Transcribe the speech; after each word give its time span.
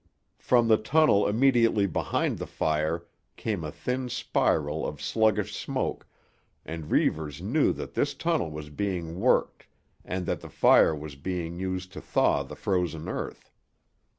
From 0.39 0.67
the 0.67 0.77
tunnel 0.77 1.27
immediately 1.27 1.85
behind 1.85 2.39
the 2.39 2.47
fire 2.47 3.05
came 3.35 3.63
a 3.63 3.71
thin 3.71 4.09
spiral 4.09 4.83
of 4.83 4.99
sluggish 4.99 5.55
smoke, 5.55 6.07
and 6.65 6.89
Reivers 6.89 7.39
knew 7.39 7.71
that 7.73 7.93
this 7.93 8.15
tunnel 8.15 8.49
was 8.49 8.71
being 8.71 9.19
worked 9.19 9.67
and 10.03 10.25
that 10.25 10.41
the 10.41 10.49
fire 10.49 10.95
was 10.95 11.15
being 11.15 11.59
used 11.59 11.93
to 11.93 12.01
thaw 12.01 12.41
the 12.41 12.55
frozen 12.55 13.07
earth. 13.07 13.51